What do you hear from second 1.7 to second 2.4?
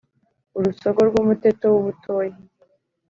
w’ ubutoya